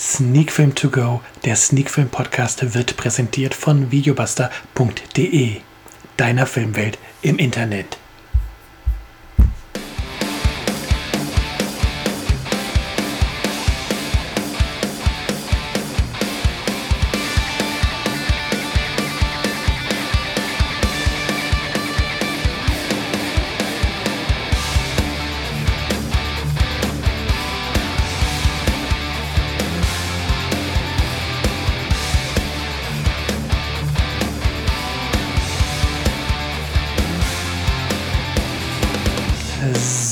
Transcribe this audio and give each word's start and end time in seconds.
Sneak 0.00 0.52
Film 0.52 0.76
To 0.76 0.90
Go, 0.90 1.22
der 1.44 1.56
Sneak 1.56 1.90
Film 1.90 2.08
Podcast, 2.08 2.72
wird 2.72 2.96
präsentiert 2.96 3.52
von 3.52 3.90
videobuster.de, 3.90 5.56
deiner 6.16 6.46
Filmwelt 6.46 6.98
im 7.20 7.36
Internet. 7.36 7.98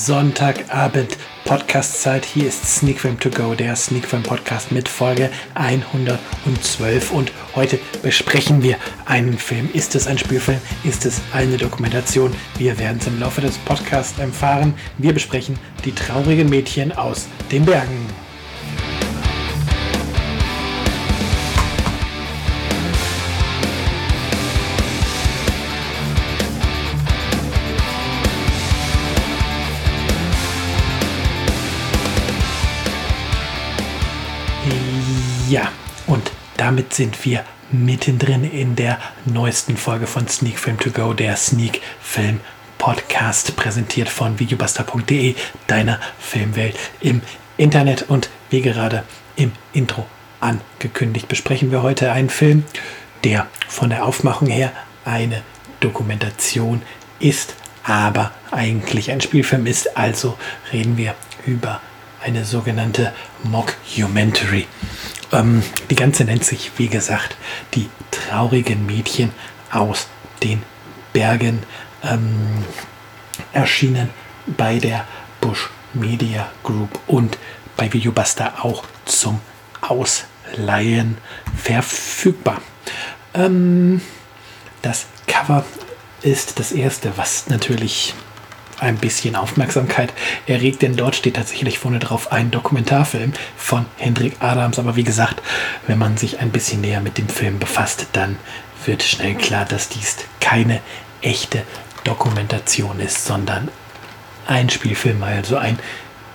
Sonntagabend 0.07 1.19
Podcastzeit. 1.45 2.25
Hier 2.25 2.47
ist 2.47 2.65
Sneak 2.65 3.01
Film 3.01 3.19
To 3.19 3.29
Go, 3.29 3.57
der 3.57 3.75
Sneak 3.75 4.07
Film 4.07 4.23
Podcast 4.23 4.71
mit 4.71 4.89
Folge 4.89 5.33
112. 5.55 7.11
Und 7.11 7.33
heute 7.57 7.81
besprechen 8.03 8.63
wir 8.63 8.77
einen 9.05 9.37
Film. 9.37 9.69
Ist 9.73 9.97
es 9.97 10.07
ein 10.07 10.17
Spielfilm? 10.17 10.61
Ist 10.85 11.07
es 11.07 11.21
eine 11.33 11.57
Dokumentation? 11.57 12.33
Wir 12.57 12.79
werden 12.79 12.99
es 13.01 13.09
im 13.09 13.19
Laufe 13.19 13.41
des 13.41 13.59
Podcasts 13.59 14.17
erfahren. 14.21 14.75
Wir 14.97 15.13
besprechen 15.13 15.59
die 15.85 15.93
traurigen 15.93 16.49
Mädchen 16.49 16.93
aus 16.93 17.27
den 17.51 17.65
Bergen. 17.65 18.26
Ja, 35.49 35.71
und 36.09 36.33
damit 36.57 36.93
sind 36.93 37.25
wir 37.25 37.45
mittendrin 37.71 38.43
in 38.43 38.75
der 38.75 38.99
neuesten 39.27 39.77
Folge 39.77 40.09
von 40.09 40.27
Sneak 40.27 40.59
Film 40.59 40.79
To 40.81 40.91
Go, 40.91 41.13
der 41.13 41.37
Sneak 41.37 41.83
Film 42.01 42.41
Podcast, 42.79 43.55
präsentiert 43.55 44.09
von 44.09 44.41
videobuster.de, 44.41 45.37
deiner 45.69 46.01
Filmwelt 46.19 46.77
im 47.01 47.23
Internet. 47.57 48.07
Und 48.09 48.29
wie 48.51 48.61
gerade 48.61 49.05
im 49.37 49.53
Intro 49.73 50.07
angekündigt, 50.41 51.29
besprechen 51.29 51.71
wir 51.71 51.83
heute 51.83 52.11
einen 52.11 52.31
Film, 52.31 52.65
der 53.23 53.47
von 53.69 53.91
der 53.91 54.05
Aufmachung 54.05 54.49
her 54.49 54.73
eine 55.05 55.43
Dokumentation 55.79 56.83
ist, 57.21 57.55
aber 57.85 58.33
eigentlich 58.51 59.13
ein 59.13 59.21
Spielfilm 59.21 59.67
ist. 59.67 59.97
Also 59.97 60.37
reden 60.73 60.97
wir 60.97 61.15
über 61.47 61.81
eine 62.21 62.45
sogenannte 62.45 63.13
Mockumentary. 63.45 64.67
Ähm, 65.33 65.63
die 65.91 65.97
ganze 65.97 66.25
nennt 66.25 66.45
sich, 66.45 66.73
wie 66.77 66.89
gesagt, 66.89 67.37
die 67.75 67.89
traurigen 68.11 68.87
Mädchen 68.87 69.33
aus 69.71 70.07
den 70.43 70.63
Bergen. 71.13 71.63
Ähm, 72.03 72.65
erschienen 73.53 74.11
bei 74.47 74.79
der 74.79 75.07
Bush 75.41 75.71
Media 75.93 76.51
Group 76.63 76.99
und 77.07 77.39
bei 77.77 77.93
Videobuster 77.93 78.65
auch 78.65 78.85
zum 79.05 79.41
Ausleihen 79.81 81.19
verfügbar. 81.57 82.61
Ähm, 83.35 84.01
das 84.83 85.07
Cover 85.27 85.65
ist 86.23 86.59
das 86.59 86.73
erste, 86.73 87.13
was 87.17 87.49
natürlich 87.49 88.15
ein 88.79 88.97
bisschen 88.97 89.37
Aufmerksamkeit 89.37 90.13
erregt, 90.47 90.83
denn 90.83 90.97
dort 90.97 91.17
steht 91.17 91.37
tatsächlich 91.37 91.79
vorne 91.79 91.99
drauf 91.99 92.33
ein 92.33 92.51
Dokumentarfilm 92.51 93.33
von 93.57 93.87
Hendrik 93.97 94.37
Adams. 94.41 94.79
Aber 94.79 94.97
wie 94.97 95.05
gesagt, 95.05 95.43
wenn 95.87 95.99
man 95.99 96.17
sich 96.17 96.41
ein 96.41 96.51
bisschen 96.51 96.81
näher 96.81 97.01
mit 97.01 97.19
dem 97.19 97.29
Film 97.29 97.59
befasst, 97.59 98.07
dann 98.13 98.37
wird 98.85 99.03
schnell 99.03 99.35
klar, 99.35 99.65
dass 99.65 99.89
dies 99.89 100.17
keine 100.41 100.81
echte 101.23 101.63
Dokumentation 102.05 103.01
ist, 103.01 103.25
sondern 103.25 103.69
ein 104.47 104.71
Spielfilm, 104.71 105.23
also 105.23 105.57
ein, 105.57 105.79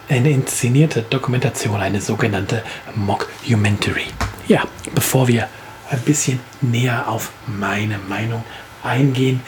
eine 0.10 0.32
inszenierte 0.32 1.04
Dokumentation, 1.04 1.80
eine 1.80 2.02
sogenannte 2.02 2.64
Mockumentary. 2.96 4.08
Ja, 4.48 4.64
bevor 4.94 5.28
wir 5.28 5.48
ein 5.90 6.02
bisschen 6.02 6.40
näher 6.62 7.08
auf 7.08 7.32
meine 7.48 7.98
Meinung 8.10 8.44
eingehen, 8.84 9.42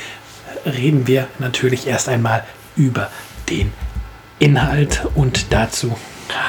reden 0.66 1.08
wir 1.08 1.28
natürlich 1.40 1.88
erst 1.88 2.08
einmal 2.08 2.46
über 2.76 3.10
den 3.50 3.72
Inhalt 4.40 5.06
und 5.16 5.54
dazu 5.54 5.98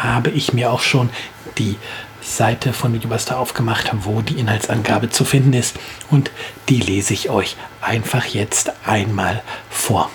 habe 0.03 0.31
ich 0.31 0.53
mir 0.53 0.73
auch 0.73 0.81
schon 0.81 1.11
die 1.59 1.77
Seite 2.21 2.73
von 2.73 2.93
Videobuster 2.95 3.39
aufgemacht, 3.39 3.91
wo 4.01 4.23
die 4.23 4.39
Inhaltsangabe 4.39 5.11
zu 5.11 5.25
finden 5.25 5.53
ist 5.53 5.77
und 6.11 6.31
die 6.69 6.81
lese 6.81 7.13
ich 7.13 7.29
euch 7.29 7.57
einfach 7.81 8.25
jetzt 8.25 8.73
einmal 8.87 9.43
vor. 9.69 10.11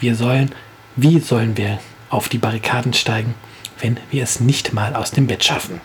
Wir 0.00 0.16
sollen, 0.16 0.52
wie 0.96 1.20
sollen 1.20 1.56
wir 1.56 1.78
auf 2.10 2.28
die 2.28 2.38
Barrikaden 2.38 2.92
steigen, 2.92 3.34
wenn 3.80 3.98
wir 4.10 4.24
es 4.24 4.40
nicht 4.40 4.72
mal 4.72 4.96
aus 4.96 5.12
dem 5.12 5.28
Bett 5.28 5.44
schaffen? 5.44 5.80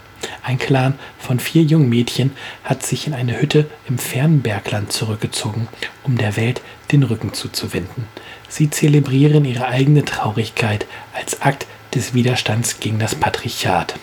Ein 0.47 0.59
Clan 0.59 0.97
von 1.19 1.41
vier 1.41 1.63
jungen 1.63 1.89
Mädchen 1.89 2.31
hat 2.63 2.81
sich 2.81 3.05
in 3.05 3.13
eine 3.13 3.41
Hütte 3.41 3.69
im 3.89 3.97
fernen 3.97 4.41
Bergland 4.41 4.93
zurückgezogen, 4.93 5.67
um 6.05 6.17
der 6.17 6.37
Welt 6.37 6.61
den 6.93 7.03
Rücken 7.03 7.33
zuzuwenden. 7.33 8.05
Sie 8.47 8.69
zelebrieren 8.69 9.43
ihre 9.43 9.67
eigene 9.67 10.05
Traurigkeit 10.05 10.85
als 11.13 11.41
Akt 11.41 11.67
des 11.93 12.13
Widerstands 12.13 12.79
gegen 12.79 12.97
das 12.97 13.13
Patriarchat. 13.13 13.95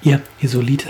Ihr, 0.00 0.22
isoliert, 0.40 0.86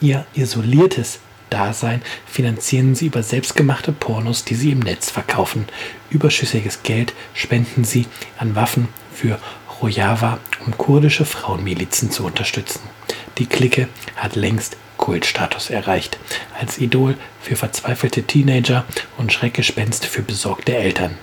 ihr 0.00 0.26
isoliertes 0.34 1.20
Dasein 1.48 2.02
finanzieren 2.26 2.96
sie 2.96 3.06
über 3.06 3.22
selbstgemachte 3.22 3.92
Pornos, 3.92 4.44
die 4.44 4.56
sie 4.56 4.72
im 4.72 4.80
Netz 4.80 5.12
verkaufen. 5.12 5.66
Überschüssiges 6.10 6.82
Geld 6.82 7.14
spenden 7.34 7.84
sie 7.84 8.08
an 8.36 8.56
Waffen 8.56 8.88
für 9.14 9.38
Rojava, 9.80 10.40
um 10.66 10.76
kurdische 10.76 11.24
Frauenmilizen 11.24 12.10
zu 12.10 12.24
unterstützen. 12.24 12.80
Die 13.38 13.46
Clique 13.46 13.88
hat 14.16 14.34
längst 14.34 14.76
Kultstatus 14.96 15.70
erreicht, 15.70 16.18
als 16.58 16.78
Idol 16.78 17.16
für 17.40 17.54
verzweifelte 17.54 18.24
Teenager 18.24 18.84
und 19.16 19.32
Schreckgespenst 19.32 20.06
für 20.06 20.22
besorgte 20.22 20.76
Eltern. 20.76 21.16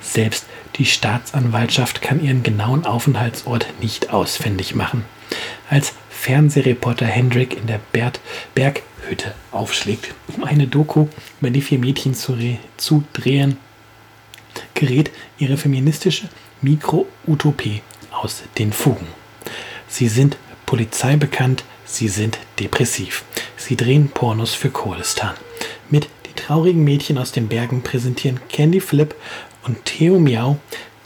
Selbst 0.00 0.46
die 0.76 0.84
Staatsanwaltschaft 0.84 2.02
kann 2.02 2.22
ihren 2.22 2.42
genauen 2.42 2.84
Aufenthaltsort 2.86 3.66
nicht 3.80 4.10
ausfindig 4.10 4.74
machen. 4.74 5.04
Als 5.68 5.94
Fernsehreporter 6.10 7.06
Hendrik 7.06 7.56
in 7.56 7.68
der 7.68 7.80
Bert 7.92 8.20
Berghütte 8.54 9.34
aufschlägt, 9.52 10.12
um 10.36 10.42
eine 10.42 10.66
Doku 10.66 11.06
über 11.40 11.50
die 11.50 11.62
vier 11.62 11.78
Mädchen 11.78 12.14
zu, 12.14 12.36
zu 12.76 13.04
drehen, 13.12 13.58
gerät 14.74 15.10
ihre 15.38 15.56
feministische 15.56 16.28
Mikro-Utopie 16.62 17.82
aus 18.10 18.42
den 18.58 18.72
Fugen. 18.72 19.06
Sie 19.88 20.08
sind 20.08 20.36
Polizei 20.70 21.16
bekannt, 21.16 21.64
sie 21.84 22.06
sind 22.06 22.38
depressiv. 22.60 23.24
Sie 23.56 23.74
drehen 23.74 24.08
Pornos 24.08 24.54
für 24.54 24.70
Kurdistan. 24.70 25.34
Mit 25.88 26.08
Die 26.26 26.32
traurigen 26.32 26.84
Mädchen 26.84 27.18
aus 27.18 27.32
den 27.32 27.48
Bergen 27.48 27.82
präsentieren 27.82 28.38
Candy 28.48 28.78
Flip 28.78 29.16
und 29.64 29.84
Theo 29.84 30.20
Miau 30.20 30.60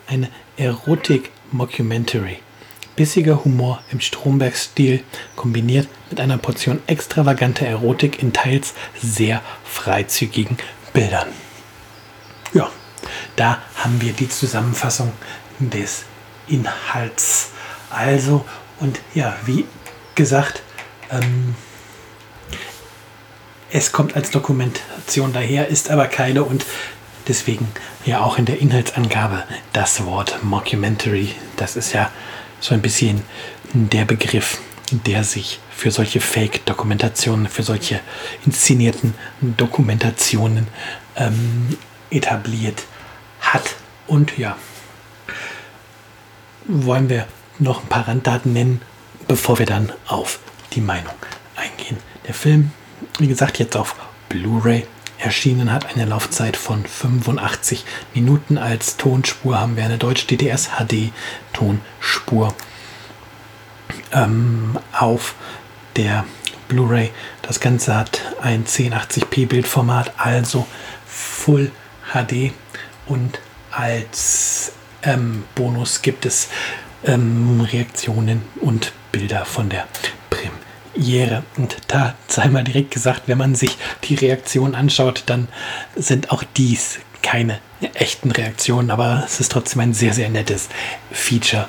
eine 0.07 0.29
Erotik-Mockumentary. 0.59 2.41
Bissiger 2.95 3.43
Humor 3.43 3.83
im 3.91 4.03
Stromberg-Stil 4.03 5.03
kombiniert 5.35 5.89
mit 6.11 6.21
einer 6.21 6.37
Portion 6.37 6.83
extravaganter 6.87 7.65
Erotik 7.65 8.23
in 8.23 8.35
teils 8.35 8.75
sehr 9.03 9.41
freizügigen 9.65 10.59
Bildern. 10.93 11.29
Ja, 12.53 12.71
da 13.37 13.63
haben 13.77 13.99
wir 14.03 14.13
die 14.13 14.29
Zusammenfassung 14.29 15.15
des 15.59 16.05
Inhalts. 16.49 17.53
Also, 17.89 18.45
und 18.81 19.01
ja, 19.15 19.37
wie 19.45 19.65
gesagt, 20.15 20.63
ähm, 21.11 21.55
es 23.71 23.93
kommt 23.93 24.15
als 24.15 24.31
Dokumentation 24.31 25.33
daher, 25.33 25.69
ist 25.69 25.91
aber 25.91 26.07
keine 26.07 26.45
und 26.45 26.65
deswegen 27.27 27.69
ja 28.05 28.21
auch 28.21 28.39
in 28.39 28.45
der 28.45 28.61
Inhaltsangabe 28.61 29.45
das 29.73 30.05
Wort 30.05 30.45
Mockumentary. 30.45 31.35
Das 31.57 31.77
ist 31.77 31.93
ja 31.93 32.11
so 32.61 32.75
ein 32.75 32.83
bisschen 32.83 33.23
der 33.73 34.05
Begriff, 34.05 34.59
der 34.91 35.25
sich 35.25 35.59
für 35.71 35.91
solche 35.91 36.21
Fake-Dokumentationen, 36.21 37.49
für 37.49 37.63
solche 37.63 38.01
inszenierten 38.47 39.15
Dokumentationen 39.41 40.69
ähm, 41.17 41.77
etabliert 42.11 42.85
hat. 43.41 43.75
Und 44.07 44.39
ja, 44.39 44.57
wollen 46.67 47.09
wir 47.09 47.27
noch 47.59 47.83
ein 47.83 47.89
paar 47.89 48.09
Randdaten 48.09 48.53
nennen, 48.53 48.83
bevor 49.29 49.59
wir 49.59 49.67
dann 49.67 49.93
auf 50.07 50.39
die 50.73 50.81
Meinung 50.81 51.15
Der 52.27 52.35
Film, 52.35 52.71
wie 53.19 53.29
gesagt, 53.29 53.59
jetzt 53.59 53.77
auf 53.77 53.97
Blu-ray 54.29 54.87
erschienen 55.19 55.73
hat, 55.73 55.87
eine 55.87 56.07
Laufzeit 56.07 56.57
von 56.57 56.85
85 56.85 57.85
Minuten. 58.15 58.57
Als 58.57 58.97
Tonspur 58.97 59.59
haben 59.59 59.77
wir 59.77 59.85
eine 59.85 59.99
Deutsch 59.99 60.27
DTS 60.27 60.71
HD 60.79 61.13
Tonspur 61.53 62.55
ähm, 64.13 64.79
auf 64.93 65.35
der 65.97 66.25
Blu-ray. 66.69 67.11
Das 67.43 67.61
Ganze 67.61 67.95
hat 67.95 68.23
ein 68.41 68.65
1080p 68.65 69.47
Bildformat, 69.47 70.13
also 70.17 70.67
Full 71.07 71.71
HD 72.13 72.53
und 73.07 73.39
als 73.71 74.73
ähm, 75.03 75.45
Bonus 75.55 76.01
gibt 76.01 76.25
es 76.25 76.49
ähm, 77.05 77.61
Reaktionen 77.61 78.43
und 78.61 78.93
Bilder 79.13 79.45
von 79.45 79.69
der 79.69 79.87
Premiere. 80.31 81.45
Und 81.57 81.77
da 81.89 82.15
sei 82.29 82.49
mal 82.49 82.65
direkt 82.65 82.91
gesagt, 82.91 83.23
wenn 83.27 83.39
man 83.39 83.55
sich 83.55 83.77
die 84.05 84.15
Reaktionen 84.15 84.75
anschaut, 84.75 85.25
dann 85.27 85.49
sind 85.97 86.31
auch 86.31 86.43
dies 86.57 86.99
keine 87.23 87.61
echten 87.95 88.31
Reaktionen, 88.31 88.91
aber 88.91 89.23
es 89.25 89.41
ist 89.41 89.53
trotzdem 89.53 89.81
ein 89.81 89.95
sehr, 89.95 90.13
sehr 90.13 90.29
nettes 90.29 90.69
Feature, 91.11 91.67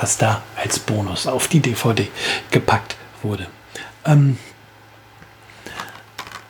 was 0.00 0.16
da 0.16 0.42
als 0.56 0.78
Bonus 0.78 1.26
auf 1.26 1.48
die 1.48 1.60
DVD 1.60 2.08
gepackt 2.50 2.96
wurde. 3.22 3.48
Ähm, 4.04 4.38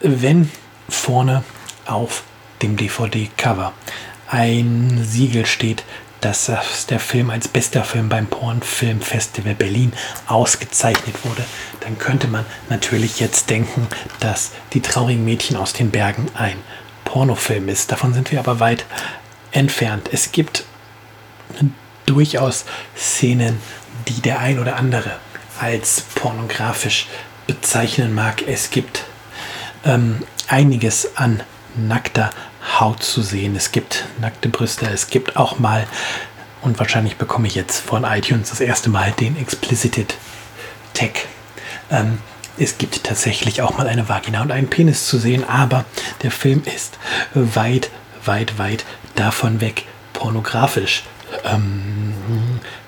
wenn 0.00 0.50
vorne 0.88 1.44
auf 1.87 2.25
dem 2.61 2.76
DVD-Cover 2.76 3.73
ein 4.29 5.00
Siegel 5.02 5.46
steht, 5.46 5.84
dass 6.22 6.50
der 6.88 7.00
Film 7.00 7.30
als 7.30 7.48
bester 7.48 7.84
Film 7.84 8.08
beim 8.08 8.26
Pornfilmfestival 8.26 9.54
Berlin 9.54 9.92
ausgezeichnet 10.26 11.16
wurde, 11.24 11.44
dann 11.80 11.98
könnte 11.98 12.28
man 12.28 12.46
natürlich 12.70 13.20
jetzt 13.20 13.50
denken, 13.50 13.88
dass 14.20 14.52
die 14.72 14.80
traurigen 14.80 15.24
Mädchen 15.24 15.56
aus 15.56 15.72
den 15.72 15.90
Bergen 15.90 16.26
ein 16.34 16.56
Pornofilm 17.04 17.69
ist. 17.69 17.92
Davon 17.92 18.14
sind 18.14 18.30
wir 18.30 18.38
aber 18.38 18.60
weit 18.60 18.86
entfernt. 19.50 20.08
Es 20.12 20.32
gibt 20.32 20.64
durchaus 22.06 22.64
Szenen, 22.96 23.58
die 24.08 24.20
der 24.22 24.38
ein 24.38 24.58
oder 24.58 24.76
andere 24.76 25.10
als 25.60 26.02
pornografisch 26.14 27.08
bezeichnen 27.46 28.14
mag. 28.14 28.46
Es 28.46 28.70
gibt 28.70 29.04
ähm, 29.84 30.22
einiges 30.48 31.16
an 31.16 31.42
nackter 31.74 32.30
Haut 32.78 33.02
zu 33.02 33.22
sehen. 33.22 33.56
Es 33.56 33.72
gibt 33.72 34.04
nackte 34.20 34.48
Brüste. 34.48 34.86
Es 34.86 35.08
gibt 35.08 35.36
auch 35.36 35.58
mal, 35.58 35.86
und 36.62 36.78
wahrscheinlich 36.78 37.16
bekomme 37.16 37.48
ich 37.48 37.54
jetzt 37.54 37.80
von 37.80 38.04
iTunes 38.04 38.50
das 38.50 38.60
erste 38.60 38.90
Mal 38.90 39.12
den 39.12 39.36
Explicited 39.36 40.14
Tag. 40.94 41.26
Ähm, 41.90 42.18
es 42.58 42.78
gibt 42.78 43.04
tatsächlich 43.04 43.62
auch 43.62 43.76
mal 43.78 43.86
eine 43.88 44.08
Vagina 44.08 44.42
und 44.42 44.52
einen 44.52 44.68
Penis 44.68 45.06
zu 45.06 45.18
sehen, 45.18 45.44
aber 45.48 45.84
der 46.22 46.30
Film 46.30 46.62
ist 46.64 46.98
weit, 47.34 47.90
weit, 48.24 48.58
weit 48.58 48.84
davon 49.14 49.60
weg, 49.60 49.84
pornografisch 50.12 51.04
ähm, 51.44 52.12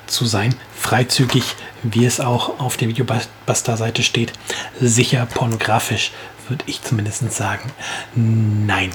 zu 0.06 0.26
sein. 0.26 0.54
Freizügig, 0.78 1.44
wie 1.82 2.04
es 2.04 2.20
auch 2.20 2.60
auf 2.60 2.76
der 2.76 2.88
Videobuster-Seite 2.88 4.02
steht. 4.02 4.32
Sicher 4.80 5.26
pornografisch, 5.26 6.12
würde 6.48 6.64
ich 6.66 6.82
zumindest 6.82 7.32
sagen. 7.32 7.72
Nein. 8.14 8.90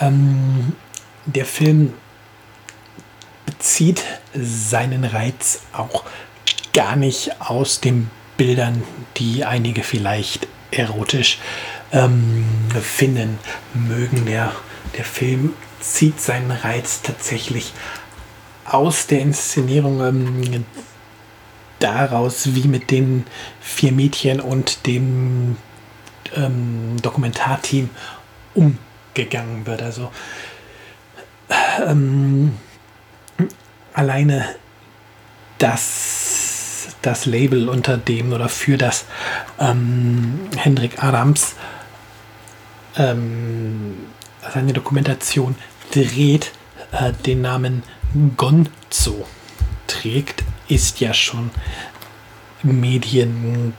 Ähm, 0.00 0.72
der 1.26 1.44
Film 1.44 1.94
bezieht 3.46 4.02
seinen 4.34 5.04
Reiz 5.04 5.62
auch 5.72 6.04
gar 6.72 6.96
nicht 6.96 7.40
aus 7.40 7.80
den 7.80 8.10
Bildern, 8.36 8.82
die 9.16 9.44
einige 9.44 9.82
vielleicht 9.82 10.48
erotisch 10.70 11.38
ähm, 11.92 12.44
finden 12.82 13.38
mögen. 13.72 14.26
Der, 14.26 14.52
der 14.96 15.04
Film 15.04 15.52
zieht 15.80 16.20
seinen 16.20 16.50
Reiz 16.50 17.02
tatsächlich 17.02 17.72
aus 18.64 19.06
der 19.06 19.20
Inszenierung 19.20 20.00
ähm, 20.00 20.64
daraus, 21.78 22.54
wie 22.54 22.66
mit 22.66 22.90
den 22.90 23.26
vier 23.60 23.92
Mädchen 23.92 24.40
und 24.40 24.86
dem 24.86 25.56
ähm, 26.34 26.96
Dokumentarteam 27.02 27.90
umgegangen 29.14 29.66
wird. 29.66 29.82
Also 29.82 30.10
ähm, 31.86 32.56
alleine 33.92 34.46
das, 35.58 36.88
das 37.02 37.26
Label, 37.26 37.68
unter 37.68 37.96
dem 37.96 38.32
oder 38.32 38.48
für 38.48 38.76
das 38.76 39.04
ähm, 39.60 40.48
Hendrik 40.56 41.02
Adams 41.02 41.54
ähm, 42.96 43.96
seine 44.52 44.72
Dokumentation 44.72 45.54
dreht, 45.92 46.52
äh, 46.92 47.12
den 47.26 47.42
Namen 47.42 47.82
Gonzo 48.36 49.26
trägt, 49.86 50.42
ist 50.68 51.00
ja 51.00 51.14
schon 51.14 51.50
Medienkritik 52.62 53.74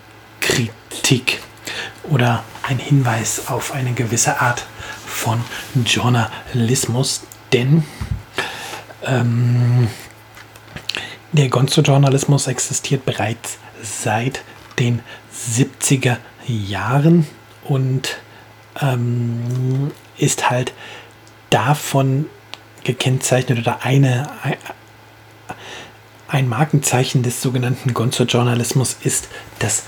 oder 2.04 2.44
ein 2.64 2.78
Hinweis 2.78 3.48
auf 3.48 3.74
eine 3.74 3.94
gewisse 3.94 4.40
Art 4.40 4.66
von 5.16 5.44
Journalismus, 5.86 7.22
denn 7.54 7.84
ähm, 9.04 9.88
der 11.32 11.50
Gonzo-Journalismus 11.50 12.48
existiert 12.48 13.06
bereits 13.06 13.58
seit 13.82 14.42
den 14.78 15.02
70er 15.34 16.18
Jahren 16.48 17.28
und 17.64 18.18
ähm, 18.82 19.92
ist 20.18 20.50
halt 20.50 20.74
davon 21.50 22.28
gekennzeichnet 22.84 23.60
oder 23.60 23.84
eine, 23.84 24.30
ein 26.28 26.50
Markenzeichen 26.50 27.24
des 27.24 27.42
sogenannten 27.42 27.94
Gonzo-Journalismus 27.94 28.98
ist, 29.02 29.30
dass 29.60 29.84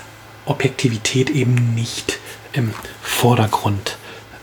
Objektivität 0.46 1.28
eben 1.28 1.74
nicht 1.74 2.18
im 2.54 2.72
Vordergrund 3.02 3.97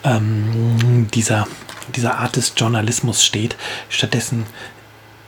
ähm, 0.06 1.07
dieser, 1.13 1.48
dieser 1.96 2.18
Art 2.19 2.36
des 2.36 2.54
Journalismus 2.56 3.25
steht. 3.25 3.56
Stattdessen 3.90 4.46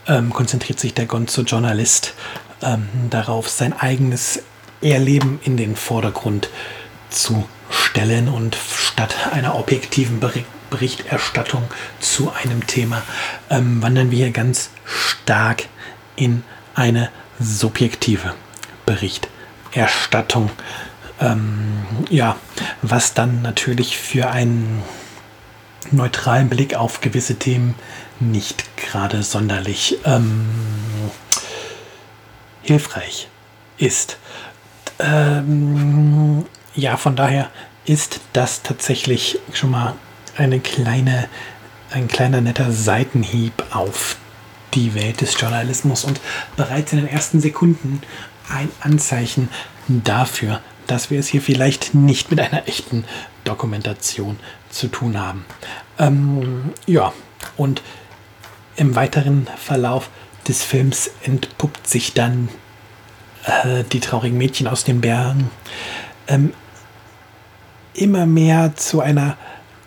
ähm, 0.06 0.32
konzentriert 0.32 0.80
sich 0.80 0.94
der 0.94 1.06
Gonzo-Journalist 1.06 2.14
ähm, 2.62 2.88
darauf, 3.10 3.48
sein 3.48 3.72
eigenes 3.72 4.42
Erleben 4.80 5.40
in 5.44 5.56
den 5.56 5.76
Vordergrund 5.76 6.48
zu 7.10 7.48
stellen 7.70 8.28
und 8.28 8.56
statt 8.56 9.14
einer 9.32 9.56
objektiven 9.56 10.20
Berichterstattung 10.70 11.64
zu 12.00 12.32
einem 12.32 12.66
Thema 12.66 13.02
ähm, 13.50 13.82
wandern 13.82 14.10
wir 14.10 14.18
hier 14.18 14.30
ganz 14.30 14.70
stark 14.84 15.64
in 16.16 16.42
eine 16.74 17.10
subjektive 17.38 18.34
Berichterstattung. 18.86 20.50
Ähm, 21.20 21.84
ja, 22.10 22.36
was 22.82 23.14
dann 23.14 23.42
natürlich 23.42 23.98
für 23.98 24.30
einen 24.30 24.82
neutralen 25.90 26.48
Blick 26.48 26.74
auf 26.74 27.00
gewisse 27.00 27.36
Themen 27.36 27.74
nicht 28.20 28.76
gerade 28.76 29.22
sonderlich 29.22 29.98
ähm, 30.04 30.46
hilfreich 32.62 33.28
ist. 33.78 34.18
Ähm, 34.98 36.44
ja, 36.74 36.96
von 36.96 37.16
daher 37.16 37.50
ist 37.84 38.20
das 38.32 38.62
tatsächlich 38.62 39.38
schon 39.52 39.70
mal 39.70 39.94
eine 40.36 40.60
kleine, 40.60 41.28
ein 41.90 42.08
kleiner 42.08 42.40
netter 42.40 42.70
Seitenhieb 42.72 43.52
auf 43.70 44.16
die 44.74 44.94
Welt 44.94 45.20
des 45.20 45.40
Journalismus 45.40 46.04
und 46.04 46.20
bereits 46.56 46.92
in 46.92 46.98
den 46.98 47.08
ersten 47.08 47.40
Sekunden 47.40 48.02
ein 48.50 48.68
Anzeichen 48.80 49.48
dafür, 49.88 50.60
dass 50.88 51.10
wir 51.10 51.20
es 51.20 51.28
hier 51.28 51.40
vielleicht 51.40 51.94
nicht 51.94 52.30
mit 52.30 52.40
einer 52.40 52.66
echten 52.66 53.04
Dokumentation 53.44 54.38
zu 54.70 54.88
tun 54.88 55.18
haben. 55.18 55.44
Ähm, 55.98 56.72
ja, 56.86 57.12
und 57.56 57.82
im 58.76 58.96
weiteren 58.96 59.46
Verlauf 59.56 60.10
des 60.48 60.64
Films 60.64 61.10
entpuppt 61.22 61.86
sich 61.86 62.14
dann 62.14 62.48
äh, 63.44 63.84
die 63.92 64.00
traurigen 64.00 64.38
Mädchen 64.38 64.66
aus 64.66 64.84
den 64.84 65.00
Bergen 65.00 65.50
ähm, 66.26 66.52
immer 67.94 68.26
mehr 68.26 68.74
zu 68.76 69.00
einer 69.00 69.36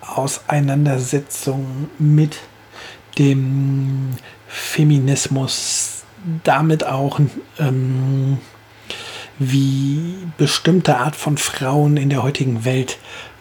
Auseinandersetzung 0.00 1.90
mit 1.98 2.36
dem 3.18 4.10
Feminismus, 4.46 6.02
damit 6.44 6.84
auch 6.84 7.20
ähm, 7.58 8.38
wie 9.38 10.16
bestimmte 10.38 10.98
Art 10.98 11.16
von 11.16 11.38
Frauen 11.38 11.96
in 11.96 12.10
der 12.10 12.22
heutigen 12.22 12.64
Welt 12.64 12.98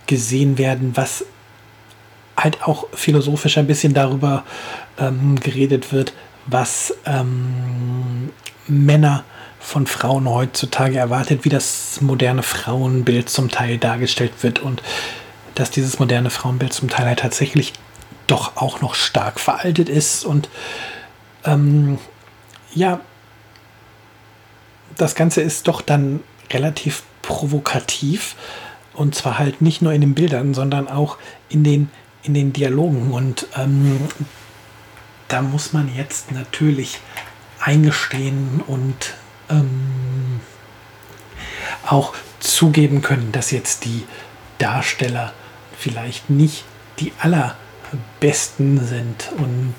gesehen 0.07 0.57
werden, 0.57 0.91
was 0.95 1.25
halt 2.37 2.63
auch 2.63 2.87
philosophisch 2.93 3.57
ein 3.57 3.67
bisschen 3.67 3.93
darüber 3.93 4.43
ähm, 4.97 5.39
geredet 5.39 5.91
wird, 5.91 6.13
was 6.47 6.95
ähm, 7.05 8.31
Männer 8.67 9.23
von 9.59 9.85
Frauen 9.85 10.27
heutzutage 10.27 10.97
erwartet, 10.97 11.45
wie 11.45 11.49
das 11.49 12.01
moderne 12.01 12.41
Frauenbild 12.41 13.29
zum 13.29 13.49
Teil 13.49 13.77
dargestellt 13.77 14.33
wird 14.41 14.59
und 14.59 14.81
dass 15.55 15.69
dieses 15.69 15.99
moderne 15.99 16.29
Frauenbild 16.29 16.73
zum 16.73 16.89
Teil 16.89 17.05
halt 17.05 17.19
tatsächlich 17.19 17.73
doch 18.27 18.57
auch 18.57 18.81
noch 18.81 18.95
stark 18.95 19.39
veraltet 19.39 19.89
ist 19.89 20.25
und 20.25 20.49
ähm, 21.45 21.99
ja, 22.73 23.01
das 24.97 25.15
Ganze 25.15 25.41
ist 25.41 25.67
doch 25.67 25.81
dann 25.81 26.21
relativ 26.51 27.03
provokativ. 27.21 28.35
Und 28.93 29.15
zwar 29.15 29.39
halt 29.39 29.61
nicht 29.61 29.81
nur 29.81 29.93
in 29.93 30.01
den 30.01 30.15
Bildern, 30.15 30.53
sondern 30.53 30.87
auch 30.87 31.17
in 31.49 31.63
den, 31.63 31.89
in 32.23 32.33
den 32.33 32.53
Dialogen. 32.53 33.11
Und 33.11 33.47
ähm, 33.55 33.99
da 35.27 35.41
muss 35.41 35.71
man 35.71 35.93
jetzt 35.95 36.31
natürlich 36.31 36.99
eingestehen 37.59 38.61
und 38.67 39.13
ähm, 39.49 40.41
auch 41.85 42.13
zugeben 42.39 43.01
können, 43.01 43.31
dass 43.31 43.51
jetzt 43.51 43.85
die 43.85 44.03
Darsteller 44.57 45.33
vielleicht 45.77 46.29
nicht 46.29 46.65
die 46.99 47.13
allerbesten 47.91 48.85
sind 48.85 49.31
und 49.37 49.75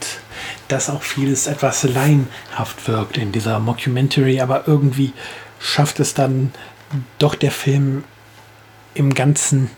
dass 0.68 0.90
auch 0.90 1.02
vieles 1.02 1.46
etwas 1.46 1.82
laienhaft 1.84 2.88
wirkt 2.88 3.16
in 3.16 3.32
dieser 3.32 3.58
Mockumentary, 3.58 4.40
aber 4.40 4.66
irgendwie 4.66 5.12
schafft 5.58 6.00
es 6.00 6.14
dann 6.14 6.52
doch 7.18 7.34
der 7.34 7.50
Film 7.50 8.04
im 8.94 9.14
Ganzen 9.14 9.70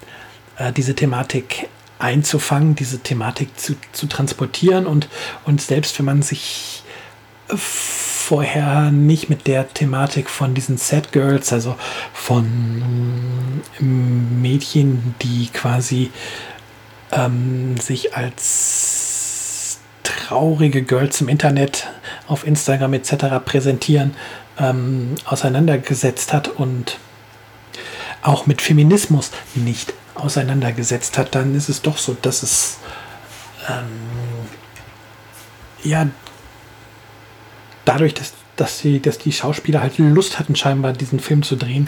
äh, 0.56 0.72
diese 0.72 0.94
Thematik 0.94 1.68
einzufangen, 1.98 2.74
diese 2.74 2.98
Thematik 2.98 3.58
zu, 3.58 3.76
zu 3.92 4.06
transportieren 4.06 4.86
und, 4.86 5.08
und 5.44 5.60
selbst 5.60 5.98
wenn 5.98 6.06
man 6.06 6.22
sich 6.22 6.82
vorher 7.48 8.90
nicht 8.90 9.28
mit 9.28 9.46
der 9.46 9.72
Thematik 9.72 10.30
von 10.30 10.54
diesen 10.54 10.78
Sad 10.78 11.12
Girls, 11.12 11.52
also 11.52 11.76
von 12.12 13.60
Mädchen, 13.78 15.14
die 15.22 15.48
quasi 15.52 16.10
ähm, 17.12 17.76
sich 17.78 18.16
als 18.16 19.78
traurige 20.02 20.82
Girls 20.82 21.20
im 21.20 21.28
Internet 21.28 21.88
auf 22.26 22.46
Instagram 22.46 22.94
etc. 22.94 23.14
präsentieren, 23.44 24.14
ähm, 24.58 25.16
auseinandergesetzt 25.25 26.32
hat 26.32 26.49
und 26.49 26.99
auch 28.23 28.46
mit 28.46 28.62
Feminismus 28.62 29.30
nicht 29.54 29.92
auseinandergesetzt 30.14 31.18
hat, 31.18 31.34
dann 31.34 31.54
ist 31.54 31.68
es 31.68 31.82
doch 31.82 31.99
so, 31.99 32.16
dass 32.20 32.42
es 32.42 32.78
ähm, 33.68 34.49
ja 35.82 36.06
dadurch, 37.84 38.14
dass, 38.14 38.32
dass, 38.56 38.78
die, 38.78 39.00
dass 39.00 39.18
die 39.18 39.32
Schauspieler 39.32 39.82
halt 39.82 39.99
Lust 39.99 40.38
hatten, 40.38 40.56
scheinbar 40.56 40.92
diesen 40.92 41.20
Film 41.20 41.42
zu 41.42 41.56
drehen, 41.56 41.87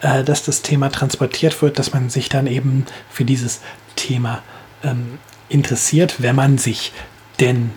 äh, 0.00 0.22
dass 0.22 0.42
das 0.42 0.62
Thema 0.62 0.90
transportiert 0.90 1.60
wird, 1.62 1.78
dass 1.78 1.92
man 1.92 2.10
sich 2.10 2.28
dann 2.28 2.46
eben 2.46 2.86
für 3.08 3.24
dieses 3.24 3.60
Thema 4.04 4.42
ähm, 4.82 5.18
interessiert, 5.48 6.16
wenn 6.22 6.36
man 6.36 6.58
sich 6.58 6.92
denn 7.40 7.70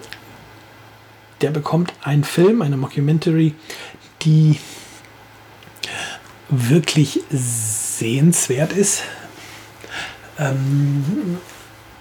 der 1.40 1.50
bekommt 1.50 1.92
einen 2.02 2.24
Film, 2.24 2.62
eine 2.62 2.76
Mockumentary, 2.76 3.54
die 4.22 4.58
wirklich 6.48 7.20
sehenswert 7.30 8.72
ist, 8.72 9.02
ähm, 10.38 11.38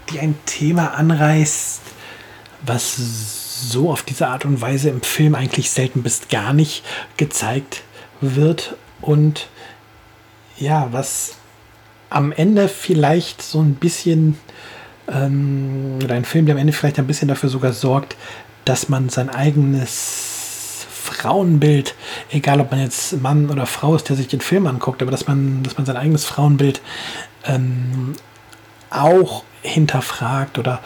die 0.09 0.19
ein 0.19 0.35
Thema 0.45 0.93
anreißt, 0.93 1.81
was 2.65 3.36
so 3.59 3.91
auf 3.91 4.03
diese 4.03 4.27
Art 4.27 4.45
und 4.45 4.61
Weise 4.61 4.89
im 4.89 5.01
Film 5.01 5.35
eigentlich 5.35 5.71
selten 5.71 6.03
bis 6.03 6.27
gar 6.29 6.53
nicht 6.53 6.83
gezeigt 7.17 7.83
wird. 8.21 8.75
Und 9.01 9.47
ja, 10.57 10.87
was 10.91 11.35
am 12.09 12.31
Ende 12.31 12.67
vielleicht 12.67 13.41
so 13.41 13.59
ein 13.59 13.75
bisschen 13.75 14.37
ähm, 15.07 15.99
oder 16.03 16.15
ein 16.15 16.25
Film, 16.25 16.45
der 16.45 16.55
am 16.55 16.59
Ende 16.59 16.73
vielleicht 16.73 16.99
ein 16.99 17.07
bisschen 17.07 17.27
dafür 17.27 17.49
sogar 17.49 17.73
sorgt, 17.73 18.15
dass 18.65 18.89
man 18.89 19.09
sein 19.09 19.29
eigenes 19.29 20.85
Frauenbild, 20.89 21.95
egal 22.31 22.59
ob 22.59 22.71
man 22.71 22.81
jetzt 22.81 23.21
Mann 23.21 23.49
oder 23.49 23.65
Frau 23.65 23.95
ist, 23.95 24.09
der 24.09 24.15
sich 24.15 24.27
den 24.27 24.41
Film 24.41 24.67
anguckt, 24.67 25.01
aber 25.01 25.11
dass 25.11 25.27
man, 25.27 25.63
dass 25.63 25.77
man 25.77 25.85
sein 25.85 25.97
eigenes 25.97 26.25
Frauenbild 26.25 26.81
ähm, 27.45 28.13
auch 28.89 29.43
hinterfragt 29.61 30.59
oder 30.59 30.81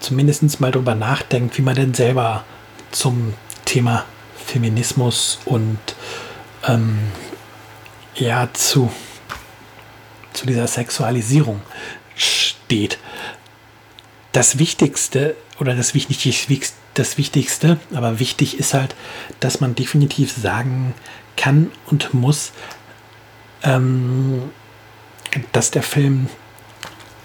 zumindest 0.00 0.60
mal 0.60 0.70
darüber 0.70 0.94
nachdenkt, 0.94 1.58
wie 1.58 1.62
man 1.62 1.74
denn 1.74 1.94
selber 1.94 2.44
zum 2.90 3.34
Thema 3.64 4.04
Feminismus 4.36 5.40
und 5.44 5.78
ähm, 6.66 6.98
ja 8.14 8.48
zu, 8.52 8.90
zu 10.32 10.46
dieser 10.46 10.66
Sexualisierung 10.66 11.60
steht. 12.14 12.98
Das 14.32 14.58
Wichtigste 14.58 15.36
oder 15.58 15.74
das, 15.74 15.94
wichtig, 15.94 16.36
das 16.94 17.18
Wichtigste, 17.18 17.78
aber 17.92 18.18
wichtig 18.18 18.58
ist 18.58 18.74
halt, 18.74 18.94
dass 19.40 19.60
man 19.60 19.74
definitiv 19.74 20.32
sagen 20.32 20.94
kann 21.36 21.70
und 21.86 22.14
muss, 22.14 22.52
ähm, 23.62 24.50
dass 25.52 25.70
der 25.70 25.82
Film 25.82 26.28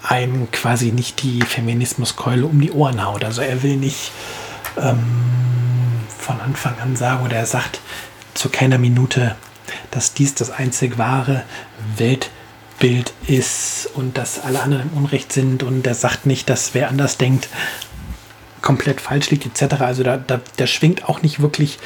einem 0.04 0.50
quasi 0.50 0.92
nicht 0.92 1.22
die 1.22 1.42
Feminismuskeule 1.42 2.46
um 2.46 2.60
die 2.60 2.72
Ohren 2.72 3.04
haut. 3.04 3.24
Also 3.24 3.40
er 3.42 3.62
will 3.62 3.76
nicht 3.76 4.12
ähm, 4.76 4.98
von 6.18 6.40
Anfang 6.40 6.78
an 6.78 6.96
sagen 6.96 7.24
oder 7.24 7.36
er 7.36 7.46
sagt 7.46 7.80
zu 8.34 8.48
keiner 8.48 8.78
Minute, 8.78 9.36
dass 9.90 10.14
dies 10.14 10.34
das 10.34 10.50
einzig 10.50 10.98
wahre 10.98 11.44
Weltbild 11.96 13.12
ist 13.26 13.88
und 13.94 14.18
dass 14.18 14.42
alle 14.42 14.60
anderen 14.60 14.90
im 14.90 14.98
Unrecht 14.98 15.32
sind 15.32 15.62
und 15.62 15.86
er 15.86 15.94
sagt 15.94 16.26
nicht, 16.26 16.50
dass 16.50 16.74
wer 16.74 16.88
anders 16.88 17.16
denkt, 17.16 17.48
komplett 18.60 19.00
falsch 19.00 19.30
liegt 19.30 19.46
etc. 19.46 19.80
Also 19.80 20.02
da, 20.02 20.16
da, 20.16 20.40
da 20.56 20.66
schwingt 20.66 21.08
auch 21.08 21.22
nicht 21.22 21.40
wirklich 21.40 21.78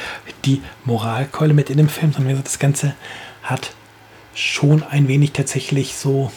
die 0.45 0.61
Moralkeule 0.85 1.53
mit 1.53 1.69
in 1.69 1.77
dem 1.77 1.89
Film, 1.89 2.13
sondern 2.13 2.41
das 2.41 2.59
Ganze 2.59 2.95
hat 3.43 3.71
schon 4.33 4.83
ein 4.83 5.07
wenig 5.07 5.33
tatsächlich 5.33 5.95
so 5.95 6.31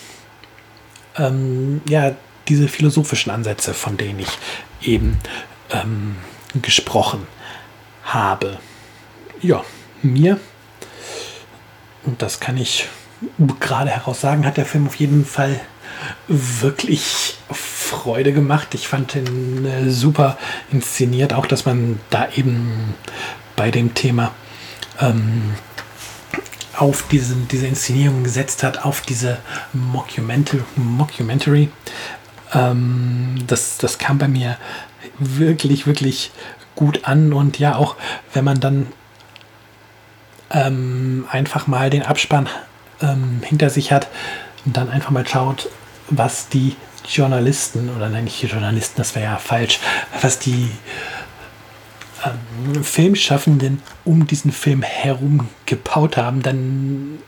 ähm, 1.17 1.81
ja, 1.89 2.15
diese 2.49 2.69
philosophischen 2.69 3.31
Ansätze, 3.33 3.75
von 3.75 3.97
denen 3.97 4.21
ich 4.21 4.39
eben 4.83 5.19
ähm, 5.71 6.17
gesprochen 6.61 7.27
habe. 8.05 8.59
Ja, 9.41 9.65
mir, 10.03 10.39
und 12.05 12.21
das 12.23 12.41
kann 12.41 12.57
ich 12.57 12.89
gerade 13.61 13.91
heraus 13.91 14.21
sagen, 14.21 14.45
hat 14.45 14.57
der 14.57 14.67
Film 14.67 14.87
auf 14.87 14.97
jeden 14.97 15.25
Fall 15.25 15.61
wirklich 16.27 17.37
Freude 17.51 18.33
gemacht. 18.33 18.75
Ich 18.75 18.89
fand 18.89 19.15
ihn 19.15 19.65
äh, 19.65 19.91
super 19.91 20.39
inszeniert, 20.73 21.33
auch 21.33 21.47
dass 21.47 21.65
man 21.65 22.01
da 22.11 22.29
eben 22.35 22.95
bei 23.55 23.71
dem 23.71 23.95
Thema 23.95 24.33
ähm, 25.01 25.55
auf 26.77 27.07
diesen, 27.09 27.49
diese 27.49 27.67
Inszenierung 27.67 28.25
gesetzt 28.25 28.63
hat, 28.63 28.85
auf 28.85 29.01
diese 29.03 29.39
Mockumentary. 29.73 30.63
Mockumentary. 30.77 31.71
Ähm, 32.55 33.43
das, 33.47 33.79
das 33.79 33.99
kam 33.99 34.19
bei 34.19 34.29
mir 34.29 34.57
wirklich, 35.19 35.87
wirklich 35.87 36.33
gut 36.75 37.05
an. 37.05 37.33
Und 37.33 37.59
ja, 37.59 37.77
auch 37.77 37.97
wenn 38.33 38.45
man 38.45 38.61
dann 38.61 38.87
ähm, 40.51 41.27
einfach 41.31 41.67
mal 41.67 41.91
den 41.91 42.03
Abspann 42.03 42.49
ähm, 43.01 43.41
hinter 43.45 43.71
sich 43.71 43.93
hat 43.93 44.09
und 44.65 44.77
dann 44.77 44.91
einfach 44.91 45.11
mal 45.11 45.27
schaut, 45.27 45.69
was 46.09 46.49
die 46.49 46.77
Journalisten, 47.09 47.91
oder 47.97 48.09
nein, 48.09 48.25
nicht 48.25 48.41
die 48.43 48.47
Journalisten, 48.47 48.95
das 48.97 49.15
wäre 49.15 49.33
ja 49.33 49.37
falsch, 49.39 49.81
was 50.21 50.39
die 50.39 50.71
ähm, 52.25 52.85
Filmschaffenden 52.85 53.83
um 54.05 54.27
diesen 54.27 54.53
Film 54.53 54.83
herum 54.83 55.49
gebaut 55.67 56.17
haben, 56.17 56.43
dann, 56.43 57.19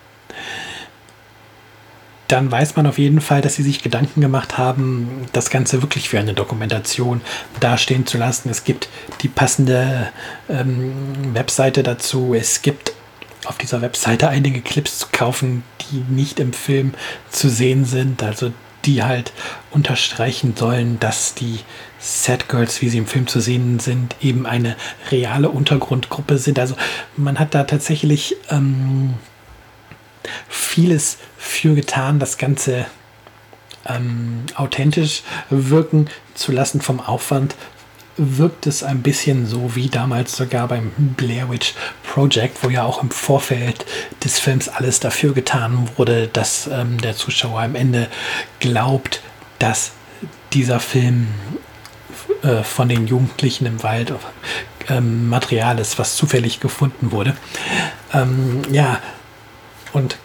dann 2.29 2.51
weiß 2.51 2.77
man 2.77 2.87
auf 2.87 2.99
jeden 2.99 3.21
Fall, 3.21 3.41
dass 3.41 3.55
sie 3.55 3.63
sich 3.63 3.83
Gedanken 3.83 4.21
gemacht 4.21 4.59
haben, 4.59 5.27
das 5.33 5.51
Ganze 5.51 5.83
wirklich 5.83 6.09
für 6.09 6.19
eine 6.19 6.35
Dokumentation 6.35 7.21
dastehen 7.61 8.07
zu 8.07 8.19
lassen. 8.19 8.51
Es 8.51 8.65
gibt 8.65 8.89
die 9.23 9.29
passende 9.29 10.09
ähm, 10.49 10.93
Webseite 11.35 11.83
dazu. 11.83 12.35
Es 12.35 12.63
gibt 12.63 12.93
auf 13.45 13.59
dieser 13.59 13.83
Webseite 13.83 14.29
einige 14.29 14.63
Clips 14.63 15.01
zu 15.01 15.07
kaufen, 15.13 15.63
die 15.81 16.03
nicht 16.09 16.41
im 16.41 16.53
Film 16.53 16.95
zu 17.31 17.49
sehen 17.49 17.85
sind. 17.85 18.23
Also 18.23 18.53
die 18.87 19.03
halt 19.03 19.33
unterstreichen 19.71 20.55
sollen, 20.57 21.01
dass 21.01 21.35
die 21.35 21.61
Sad 21.99 22.49
Girls, 22.49 22.83
wie 22.83 22.89
sie 22.89 22.99
im 22.99 23.07
Film 23.07 23.27
zu 23.27 23.41
sehen 23.41 23.79
sind, 23.81 24.17
eben 24.21 24.47
eine 24.47 24.77
reale 25.11 25.49
Untergrundgruppe 25.49 26.39
sind. 26.39 26.59
Also 26.59 26.77
man 27.17 27.39
hat 27.39 27.55
da 27.55 27.65
tatsächlich 27.65 28.37
ähm, 28.51 29.15
vieles 30.49 31.19
für 31.39 31.75
getan, 31.75 32.19
das 32.19 32.39
Ganze 32.39 32.87
ähm, 33.87 34.45
authentisch 34.55 35.23
wirken 35.51 36.09
zu 36.35 36.53
lassen 36.53 36.81
vom 36.81 37.01
Aufwand 37.01 37.55
wirkt 38.17 38.67
es 38.67 38.83
ein 38.83 39.03
bisschen 39.03 39.47
so 39.47 39.75
wie 39.75 39.89
damals 39.89 40.37
sogar 40.37 40.69
beim 40.69 40.93
Blair 40.97 41.51
Witch 41.51 41.75
Project, 42.03 42.63
wo 42.63 42.71
ja 42.71 42.85
auch 42.85 43.03
im 43.03 43.11
Vorfeld 43.11 43.85
des 44.23 44.39
Films 44.39 44.69
alles 44.69 45.01
dafür 45.01 45.35
getan 45.35 45.89
wurde, 45.97 46.29
dass 46.29 46.69
ähm, 46.69 47.01
der 47.01 47.17
Zuschauer 47.17 47.61
am 47.63 47.75
Ende 47.75 48.09
glaubt, 48.61 49.21
dass 49.59 49.93
dieser 50.53 50.79
Film 50.81 51.29
äh, 52.43 52.63
von 52.63 52.89
den 52.89 53.07
Jugendlichen 53.07 53.67
im 53.67 53.83
Wald 53.83 54.13
ähm, 54.89 55.29
Material 55.29 55.79
ist, 55.79 55.99
was 55.99 56.17
zufällig 56.17 56.61
gefunden 56.61 57.11
wurde. 57.11 57.37
Ähm, 58.13 58.63
ja, 58.71 59.01
und 59.93 60.19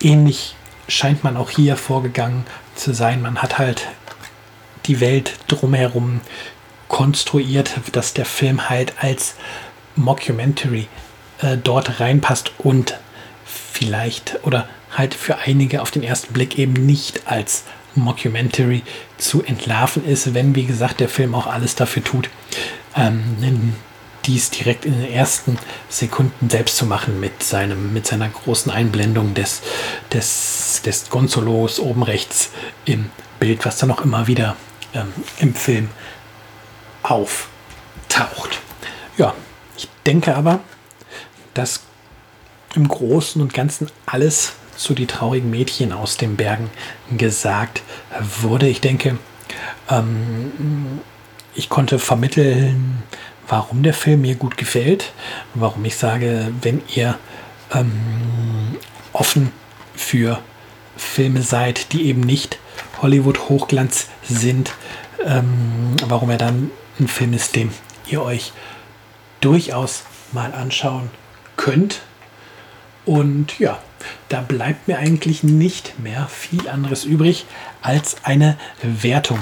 ähnlich 0.00 0.54
scheint 0.88 1.24
man 1.24 1.36
auch 1.36 1.50
hier 1.50 1.76
vorgegangen 1.76 2.44
zu 2.76 2.92
sein. 2.92 3.22
Man 3.22 3.42
hat 3.42 3.58
halt 3.58 3.88
die 4.86 5.00
Welt 5.00 5.34
drumherum 5.48 6.20
konstruiert, 6.88 7.72
dass 7.92 8.14
der 8.14 8.24
Film 8.24 8.68
halt 8.68 8.94
als 9.00 9.34
Mockumentary 9.96 10.88
äh, 11.40 11.56
dort 11.56 12.00
reinpasst 12.00 12.52
und 12.58 12.98
vielleicht 13.44 14.38
oder 14.42 14.68
halt 14.92 15.14
für 15.14 15.38
einige 15.38 15.82
auf 15.82 15.90
den 15.90 16.02
ersten 16.02 16.32
Blick 16.32 16.58
eben 16.58 16.72
nicht 16.72 17.22
als 17.26 17.64
Mockumentary 17.94 18.82
zu 19.18 19.42
entlarven 19.42 20.04
ist, 20.04 20.34
wenn 20.34 20.54
wie 20.54 20.66
gesagt 20.66 21.00
der 21.00 21.08
Film 21.08 21.34
auch 21.34 21.46
alles 21.46 21.74
dafür 21.74 22.04
tut, 22.04 22.28
ähm, 22.94 23.74
dies 24.26 24.50
direkt 24.50 24.84
in 24.84 25.00
den 25.00 25.10
ersten 25.10 25.58
Sekunden 25.88 26.50
selbst 26.50 26.76
zu 26.76 26.86
machen 26.86 27.20
mit 27.20 27.42
seinem 27.42 27.92
mit 27.92 28.06
seiner 28.06 28.28
großen 28.28 28.72
Einblendung 28.72 29.34
des 29.34 29.62
des 30.12 30.82
des 30.84 31.10
Gonzolos 31.10 31.78
oben 31.78 32.02
rechts 32.02 32.50
im 32.84 33.10
Bild, 33.38 33.64
was 33.64 33.78
dann 33.78 33.90
auch 33.90 34.00
immer 34.02 34.26
wieder 34.26 34.56
ähm, 34.94 35.12
im 35.38 35.54
Film 35.54 35.88
auftaucht. 37.08 38.60
Ja, 39.16 39.34
ich 39.76 39.88
denke 40.04 40.34
aber, 40.34 40.60
dass 41.54 41.80
im 42.74 42.88
Großen 42.88 43.40
und 43.40 43.54
Ganzen 43.54 43.90
alles 44.04 44.52
zu 44.76 44.94
die 44.94 45.06
traurigen 45.06 45.50
Mädchen 45.50 45.92
aus 45.92 46.16
den 46.16 46.36
Bergen 46.36 46.70
gesagt 47.16 47.82
wurde. 48.20 48.68
Ich 48.68 48.80
denke, 48.80 49.18
ähm, 49.88 51.00
ich 51.54 51.70
konnte 51.70 51.98
vermitteln, 51.98 53.02
warum 53.48 53.82
der 53.82 53.94
Film 53.94 54.22
mir 54.22 54.34
gut 54.34 54.58
gefällt, 54.58 55.12
warum 55.54 55.84
ich 55.84 55.96
sage, 55.96 56.52
wenn 56.60 56.82
ihr 56.94 57.18
ähm, 57.72 58.76
offen 59.12 59.52
für 59.94 60.40
Filme 60.96 61.42
seid, 61.42 61.92
die 61.92 62.06
eben 62.06 62.20
nicht 62.20 62.58
Hollywood 63.00 63.48
Hochglanz 63.48 64.08
sind, 64.28 64.72
ähm, 65.24 65.96
warum 66.06 66.30
er 66.30 66.38
dann 66.38 66.70
ein 66.98 67.08
Film 67.08 67.32
ist, 67.32 67.56
den 67.56 67.72
ihr 68.06 68.22
euch 68.22 68.52
durchaus 69.40 70.04
mal 70.32 70.52
anschauen 70.52 71.10
könnt. 71.56 72.00
Und 73.04 73.58
ja, 73.58 73.78
da 74.28 74.40
bleibt 74.40 74.88
mir 74.88 74.98
eigentlich 74.98 75.42
nicht 75.42 75.98
mehr 75.98 76.26
viel 76.26 76.68
anderes 76.68 77.04
übrig, 77.04 77.46
als 77.82 78.24
eine 78.24 78.56
Wertung 78.82 79.38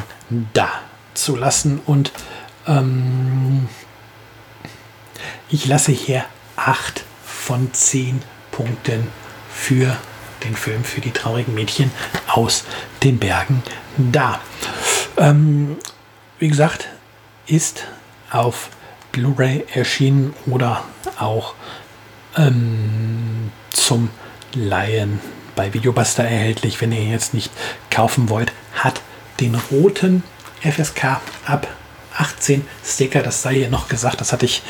da 0.52 0.68
zu 1.14 1.36
lassen. 1.36 1.80
Und 1.86 2.12
ähm, 2.66 3.68
ich 5.48 5.66
lasse 5.66 5.92
hier 5.92 6.24
8 6.56 7.04
von 7.24 7.72
10 7.72 8.22
Punkten 8.50 9.08
für 9.50 9.96
den 10.44 10.54
Film 10.54 10.84
für 10.84 11.00
die 11.00 11.10
traurigen 11.10 11.54
Mädchen 11.54 11.90
aus 12.28 12.64
den 13.02 13.18
Bergen 13.18 13.62
da. 13.96 14.40
Ähm, 15.16 15.76
wie 16.38 16.48
gesagt, 16.48 16.88
ist 17.46 17.84
auf 18.30 18.70
Blu-ray 19.12 19.66
erschienen 19.72 20.34
oder 20.46 20.84
auch 21.18 21.54
ähm, 22.36 23.52
zum 23.70 24.10
Laien 24.54 25.20
bei 25.54 25.72
Videobuster 25.72 26.24
erhältlich, 26.24 26.80
wenn 26.80 26.92
ihr 26.92 27.04
jetzt 27.04 27.34
nicht 27.34 27.52
kaufen 27.90 28.28
wollt, 28.28 28.52
hat 28.74 29.00
den 29.40 29.54
roten 29.70 30.22
FSK 30.62 31.20
ab 31.46 31.68
18 32.16 32.66
Sticker. 32.84 33.22
Das 33.22 33.42
sei 33.42 33.54
hier 33.54 33.68
noch 33.68 33.88
gesagt, 33.88 34.20
das 34.20 34.32
hatte 34.32 34.46
ich 34.46 34.62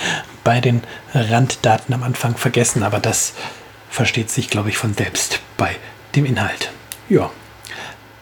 bei 0.43 0.61
den 0.61 0.83
Randdaten 1.15 1.95
am 1.95 2.03
Anfang 2.03 2.37
vergessen, 2.37 2.83
aber 2.83 2.99
das 2.99 3.35
versteht 3.91 4.31
sich, 4.31 4.51
glaube 4.51 4.71
ich, 4.71 4.77
von 4.77 4.95
selbst 4.95 5.41
bei 5.57 5.77
dem 6.15 6.25
Inhalt. 6.27 6.71
Ja, 7.09 7.31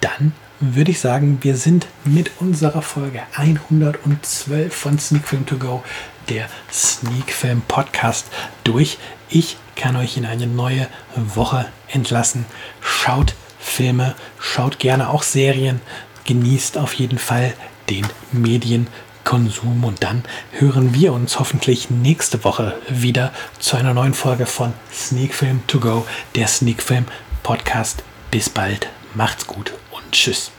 dann 0.00 0.34
würde 0.62 0.92
ich 0.92 1.00
sagen, 1.00 1.38
wir 1.42 1.56
sind 1.56 1.88
mit 2.04 2.30
unserer 2.38 2.82
Folge 2.82 3.20
112 3.34 4.72
von 4.72 4.96
Sneak 4.96 5.26
Film 5.26 5.44
To 5.46 5.56
Go, 5.56 5.82
der 6.28 6.48
Sneak 6.72 7.32
Film 7.32 7.62
Podcast, 7.66 8.26
durch. 8.62 8.98
Ich 9.28 9.56
kann 9.74 9.96
euch 9.96 10.16
in 10.16 10.24
eine 10.24 10.46
neue 10.46 10.86
Woche 11.16 11.66
entlassen. 11.88 12.46
Schaut 12.80 13.34
Filme, 13.58 14.14
schaut 14.38 14.78
gerne 14.78 15.10
auch 15.10 15.24
Serien, 15.24 15.80
genießt 16.26 16.78
auf 16.78 16.94
jeden 16.94 17.18
Fall 17.18 17.54
den 17.90 18.06
Medienkonsum 18.30 19.82
und 19.82 20.04
dann 20.04 20.22
hören 20.52 20.94
wir 20.94 21.12
uns 21.12 21.40
hoffentlich 21.40 21.90
nächste 21.90 22.44
Woche 22.44 22.76
wieder 22.88 23.32
zu 23.58 23.76
einer 23.76 23.94
neuen 23.94 24.14
Folge 24.14 24.46
von 24.46 24.72
Sneak 24.92 25.34
Film 25.34 25.62
To 25.66 25.80
Go, 25.80 26.06
der 26.36 26.46
Sneak 26.46 26.82
Film 26.82 27.06
Podcast. 27.42 28.04
Bis 28.30 28.48
bald, 28.48 28.88
macht's 29.14 29.46
gut 29.46 29.72
tschüss. 30.12 30.50